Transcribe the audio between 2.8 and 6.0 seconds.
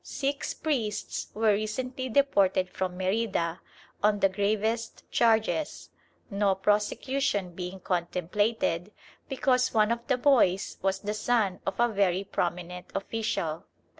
Merida on the gravest charges: